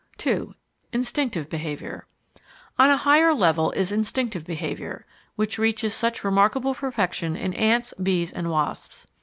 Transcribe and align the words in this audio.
§2 0.17 0.55
Instinctive 0.93 1.47
Behaviour 1.47 2.07
On 2.79 2.89
a 2.89 2.97
higher 2.97 3.35
level 3.35 3.69
is 3.73 3.91
instinctive 3.91 4.43
behaviour, 4.43 5.05
which 5.35 5.59
reaches 5.59 5.93
such 5.93 6.23
remarkable 6.23 6.73
perfection 6.73 7.35
in 7.35 7.53
ants, 7.53 7.93
bees, 8.01 8.33
and 8.33 8.49
wasps. 8.49 9.05